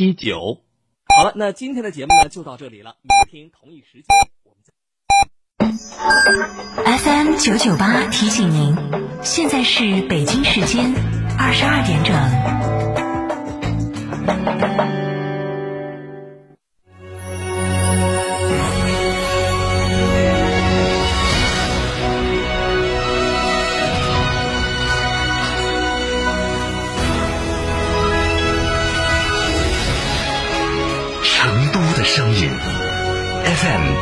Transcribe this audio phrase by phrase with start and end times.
[0.00, 0.62] 一九。
[1.14, 2.96] 好了，那今天的节目呢就到这里了。
[3.02, 4.06] 明天同一时间
[4.44, 4.72] 我们再。
[6.96, 8.74] FM 九九八提醒您，
[9.22, 10.90] 现在是北京时间
[11.38, 12.14] 二十二点整。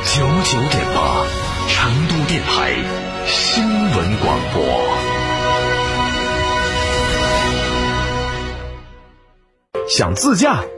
[0.05, 1.27] 九九点八，
[1.69, 2.73] 成都电台
[3.27, 4.63] 新闻广播。
[9.89, 10.63] 想自驾，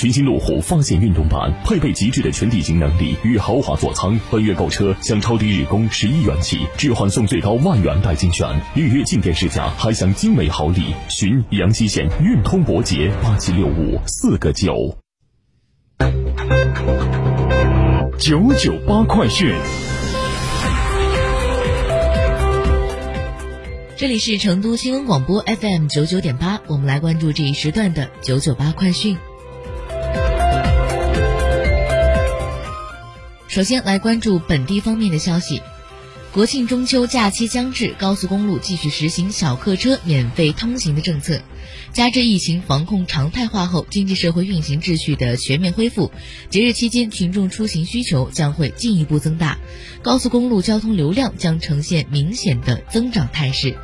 [0.00, 4.16] 全新路虎发现运动版，配备极致的全地形能力与豪华座舱。
[4.30, 10.94] 本月购车享超低日供十一元起，置换送最高万元代金券，预约进店试驾还享精美好礼。
[11.08, 14.96] 寻阳西县运通博捷八七六五四个九。
[18.20, 19.52] 九九八快讯，
[23.96, 29.18] 这里是成都新闻广播 FM 九九点八，我们来关注这一时段的九九八快讯。
[33.58, 35.60] 首先来关注本地方面的消息，
[36.32, 41.40] 国庆中秋假期将至，高速公路继续实行小客车免费通行的政策。
[41.92, 46.12] 加之疫情防控常态化后，经济社会运行秩序的全面恢复，
[46.50, 49.58] 节日期间群众出行需求将会进一步增大，
[50.02, 53.76] 高速公路交通流量将呈现明显的增长态势。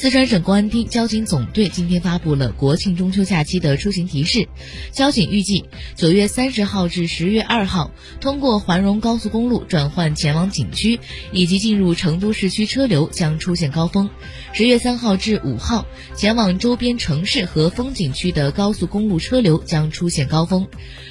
[0.00, 4.48] 四川省公安厅交警总队今天发布了国庆中秋假期的出行提示。
[4.92, 5.64] 交警预计，
[5.96, 11.00] 九月三十号至十月二号，通过环蓉高速公路转换前往景区
[11.32, 14.08] 以及进入成都市区车流将出现高峰；
[14.52, 15.84] 十月三号至五号，
[16.14, 20.66] 前往周边城市和风景区的高速公路车流将出现高峰；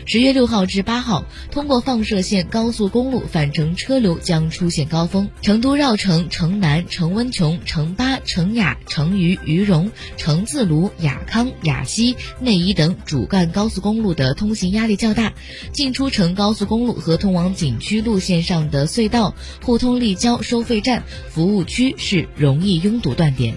[0.05, 5.29] 十月六号至八号，通过放射线高速公路返程车流将出现高峰。
[5.41, 8.76] 成都绕城、城南、城温邛、城巴、城雅。
[8.85, 15.33] 成渝、渝蓉、成自泸、雅康、雅西、内宜等主干高速公路的通行压力较大，
[15.71, 23.55] 进出城高速公路和通往景区路线上的隧道、互通立交收费站、服务区是容易拥堵断点。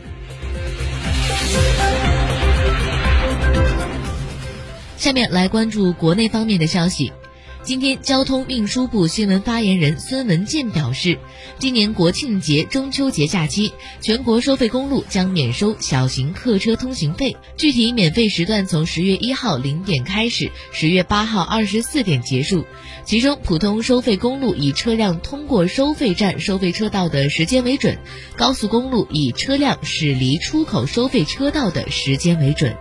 [4.96, 7.10] 下面来关注国内方面的消息。
[7.62, 11.18] 今天，交通运输部新闻发言人孙文健表示，
[11.58, 17.36] 今年国庆节、中秋节假期，全国收费公路将免收小型客车通行费。
[17.58, 22.64] 具体免费时段从十月一号零点开始，十月八号二十四点结束。
[23.04, 27.94] 其中，普通收费公路以车辆通过收费站、收费车道的时间为准；
[28.36, 32.74] 高速公路以车辆驶离出口收费车道的时间为准。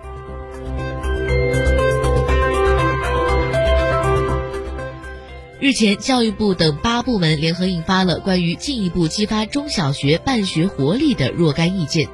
[5.61, 12.07] 日前，教育部等八部门联合印发了关于进一步激发中小学办学活力的若干意见。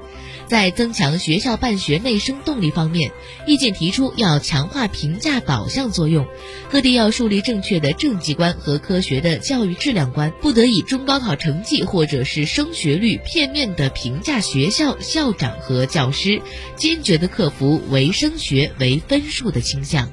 [0.48, 3.12] 在增强学校办学内生动力方面，
[3.46, 6.26] 意见提出要强化评价导向作用，
[6.72, 16.42] 各地要树立正确的政绩观和科学的教育质量观，不得以中高考成绩或者是升学率片面的评价学校、校长和教师，
[16.76, 20.12] 坚决的克服唯升学为分数的倾向。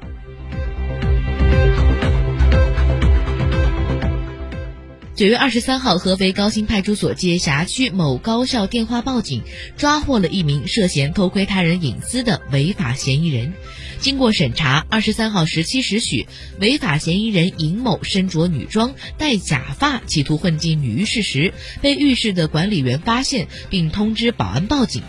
[5.23, 9.43] 九月二十三号，合肥高新派出所接辖区某高校电话报警，
[9.77, 13.53] 抓获了一名涉嫌偷窥他人隐私的违法嫌疑人。
[14.01, 16.27] 经过审查，二十三号十七时许，
[16.59, 25.05] 违法嫌疑人尹某身着女装、戴假发，企图混进女浴室时，被浴室的管理员发现，并通知保安报警。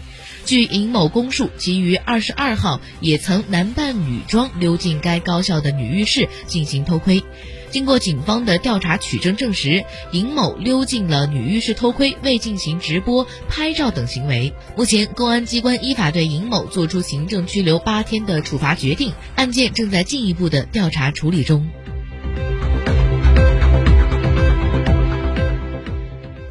[0.46, 7.24] 据尹某供述，其于二十二号也曾男扮女装溜进该高校的女浴室进行偷窥。
[7.74, 14.54] 经过警方的调查取证证实，尹某溜进了女浴室偷窥，未进行直播、拍照等行为。
[14.78, 21.68] 目前，公安机关依法对尹某作出行政拘留八天的处罚决定，案件正在进一步的调查处理中。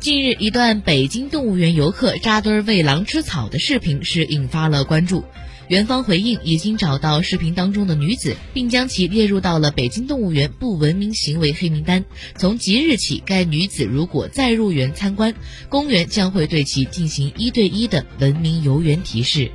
[0.01, 5.23] 近日，一段北京动物园游客扎堆喂狼吃草的视频是引发了关注。
[5.73, 12.05] 园方回应，已经找到视频当中的女子，并将其列入到了北京动物园不文明行为黑名单。
[12.37, 15.35] 从即日起，该女子如果再入园参观，
[15.71, 19.51] 公园将会对其进行一对一的文明游园提示。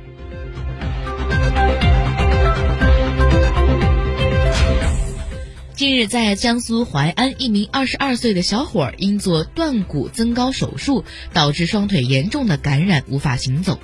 [5.76, 13.78] 近日，在江苏淮安，一名二十二岁的小伙因做断骨增高手术，导致双腿严重的感染，无法行走。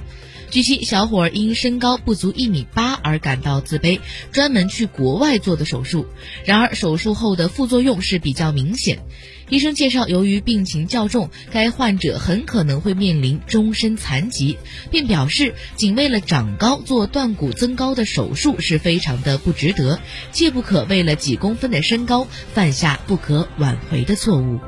[0.55, 3.99] 据悉，小伙因身高不足一米八而感到自卑，
[4.31, 6.07] 专门去国外做的手术。
[6.45, 9.01] 然而，手术后的副作用是比较明显。
[9.49, 14.57] 医生介绍，由于病情较重，该患者很可能会面临终身残疾，
[14.93, 19.99] 并表示，仅为了长高做断骨增高的手术是非常的不值得，
[20.31, 24.61] 切不可为了几公分的身高犯下不可挽回的错误。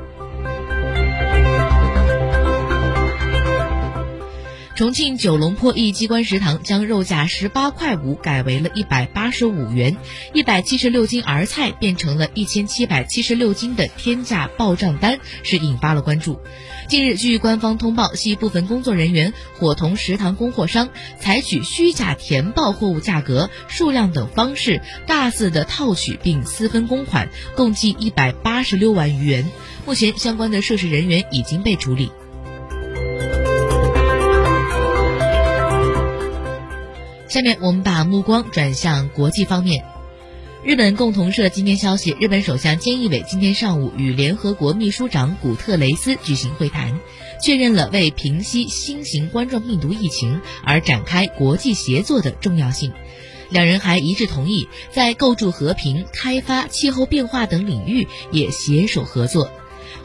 [4.77, 9.97] 重庆九龙坡一机关食堂将肉价十八块五改为了一百八十五元，
[10.35, 16.39] 一百七十六斤儿菜变成了一千七百七十六斤的天价报账单，是引发了关注。
[16.87, 20.89] 近日，据官方通报，系部分工作人员伙同食堂供货商，
[21.19, 29.49] 采取虚假填报货物价格、数量等方式，大肆的套取并私分公款，共计一百八十六万余元。
[29.87, 32.11] 目前，相关的涉事人员已经被处理。
[37.37, 39.85] 下面我们把目光转向国际方面。
[40.63, 46.99] 日本共同社今天消息，日本首相菅义伟今天上午与联合国秘书长古特雷斯举行会谈，
[47.39, 52.91] 确认了为平息新型冠状病毒疫情而展开国际协作的重要性。
[53.51, 59.51] 两人还一致同意在构筑和平、开发、气候变化等领域也携手合作。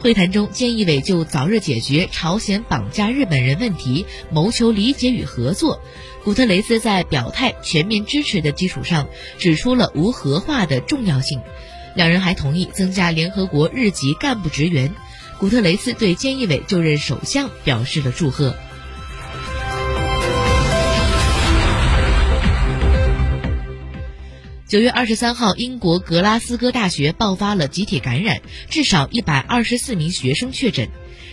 [0.01, 5.81] 会谈中，菅义伟就早日解决朝鲜绑架日本人问题谋求理解与合作。
[6.23, 11.41] 古特雷斯在表态全面支持的基础上，指出了无核化的重要性。
[11.95, 14.95] 两人还同意增加联合国日籍干部职员。
[15.37, 18.55] 古特雷斯对菅义伟就任首相表示了祝贺。
[24.65, 30.87] 九月二十三号，英国格拉斯哥大学爆发了集体感染，至少一百二十四名学生确诊。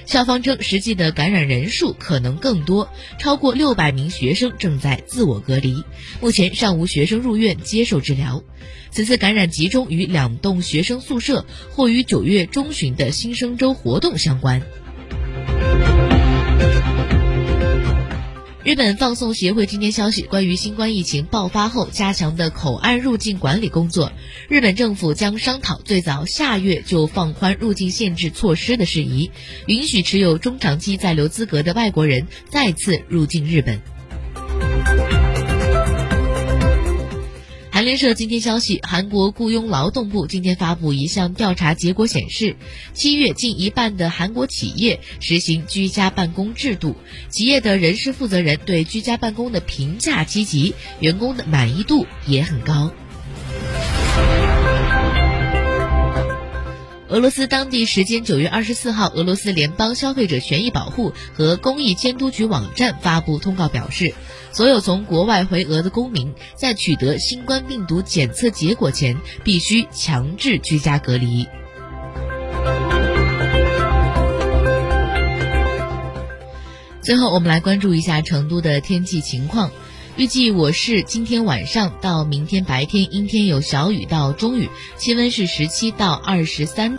[0.07, 5.85] 校方称，实际的感染人数可能更多，超过六百名学生正在自我隔离。
[6.21, 8.43] 目前尚无学生入院接受治疗。
[8.91, 14.63] 此次感染集中于两栋学生宿舍，或与九月中旬的新生周活动相关。
[18.71, 24.13] 日本放送协会今天消息，关于新冠疫情爆发后加强的口岸入境管理工作，
[24.49, 29.33] 日本政府将商讨最早下月就放宽入境限制措施的事宜，
[29.67, 33.81] 允许持有中长期在留资格的外国人再次入境日本。
[37.81, 42.57] 韩联社今天消息，韩国雇佣劳动部今天发布一项调查结果显示，
[42.93, 46.95] 七月近一半的韩国企业实行居家办公制度，
[47.31, 52.93] 企业的人事负责人对居家办公的评价积极，员工的满意度也很高。
[57.11, 64.15] 俄罗斯当地时间九月二十四号，俄罗斯联邦消费者权益保护和公益监督局网站发布通告表示，
[64.53, 71.49] 所有从国外回俄的公民在取得新冠病毒检测结果前，必须强制居家隔离。
[77.03, 79.73] 最后，我们来关注一下成都的天气情况。
[80.17, 84.69] 预计我市今天晚上到明天白天阴天有小雨到中雨，
[84.99, 86.99] 气温是十七到二十三。